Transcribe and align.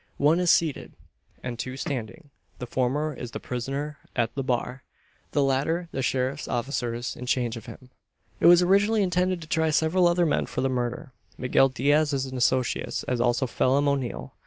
One 0.17 0.39
is 0.39 0.49
seated, 0.49 0.93
and 1.43 1.59
two 1.59 1.77
standing. 1.77 2.31
The 2.57 2.65
former 2.65 3.13
is 3.13 3.29
the 3.29 3.39
prisoner 3.39 3.99
at 4.15 4.33
the 4.33 4.41
bar; 4.41 4.81
the 5.31 5.43
latter 5.43 5.89
the 5.91 6.01
sheriff's 6.01 6.47
officers 6.47 7.15
in 7.15 7.27
charge 7.27 7.55
of 7.55 7.67
him. 7.67 7.91
It 8.39 8.47
was 8.47 8.63
originally 8.63 9.03
intended 9.03 9.43
to 9.43 9.47
try 9.47 9.69
several 9.69 10.07
other 10.07 10.25
men 10.25 10.47
for 10.47 10.61
the 10.61 10.69
murder; 10.69 11.11
Miguel 11.37 11.69
Diaz 11.69 12.13
and 12.13 12.23
his 12.33 12.33
associates, 12.33 13.03
as 13.03 13.21
also 13.21 13.45
Phelim 13.45 13.87
O'Neal. 13.87 14.33